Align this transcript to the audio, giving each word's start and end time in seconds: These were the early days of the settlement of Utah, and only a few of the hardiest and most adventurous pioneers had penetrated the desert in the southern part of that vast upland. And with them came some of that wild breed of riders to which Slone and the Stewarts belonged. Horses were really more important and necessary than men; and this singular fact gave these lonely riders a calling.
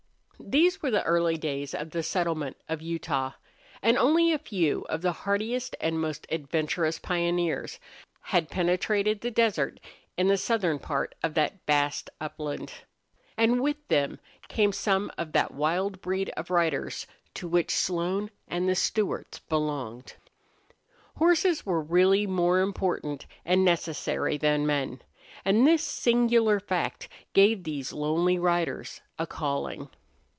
These 0.43 0.81
were 0.81 0.89
the 0.89 1.03
early 1.03 1.37
days 1.37 1.75
of 1.75 1.91
the 1.91 2.01
settlement 2.01 2.57
of 2.67 2.81
Utah, 2.81 3.33
and 3.83 3.95
only 3.95 4.33
a 4.33 4.39
few 4.39 4.81
of 4.89 5.03
the 5.03 5.11
hardiest 5.11 5.75
and 5.79 6.01
most 6.01 6.25
adventurous 6.31 6.97
pioneers 6.97 7.79
had 8.21 8.49
penetrated 8.49 9.21
the 9.21 9.29
desert 9.29 9.79
in 10.17 10.27
the 10.27 10.37
southern 10.37 10.79
part 10.79 11.13
of 11.21 11.35
that 11.35 11.59
vast 11.67 12.09
upland. 12.19 12.71
And 13.37 13.61
with 13.61 13.87
them 13.87 14.19
came 14.47 14.71
some 14.73 15.11
of 15.15 15.31
that 15.33 15.51
wild 15.53 16.01
breed 16.01 16.29
of 16.35 16.49
riders 16.49 17.05
to 17.35 17.47
which 17.47 17.69
Slone 17.69 18.31
and 18.47 18.67
the 18.67 18.75
Stewarts 18.75 19.39
belonged. 19.47 20.15
Horses 21.17 21.67
were 21.67 21.81
really 21.83 22.25
more 22.25 22.61
important 22.61 23.27
and 23.45 23.63
necessary 23.63 24.37
than 24.39 24.65
men; 24.65 25.03
and 25.45 25.67
this 25.67 25.83
singular 25.83 26.59
fact 26.59 27.07
gave 27.33 27.63
these 27.63 27.93
lonely 27.93 28.39
riders 28.39 29.01
a 29.19 29.27
calling. 29.27 29.87